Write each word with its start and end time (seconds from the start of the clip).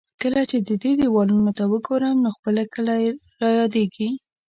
کله 0.21 0.41
چې 0.49 0.57
د 0.67 0.69
دې 0.83 0.91
دېوالونو 0.99 1.51
ته 1.57 1.63
ګورم، 1.87 2.17
نو 2.23 2.29
خپل 2.37 2.55
کلی 2.73 3.03
را 3.41 3.49
یادېږي. 3.59 4.09